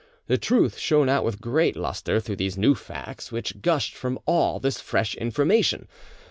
The 0.25 0.39
truth 0.39 0.79
shone 0.79 1.09
out 1.09 1.23
with 1.23 1.39
great 1.39 1.75
lustre 1.75 2.19
through 2.19 2.37
these 2.37 2.57
new 2.57 2.73
facts 2.73 3.31
which 3.31 3.61
gushed 3.61 3.93
from 3.93 4.17
all 4.25 4.59
this 4.59 4.81
fresh 4.81 5.13
information. 5.13 5.87